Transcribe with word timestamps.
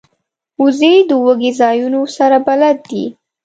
وزې 0.61 0.93
د 1.03 1.07
دوږی 1.09 1.51
ځایونو 1.59 2.01
سره 2.17 2.37
بلد 2.47 2.77
دي 2.89 3.05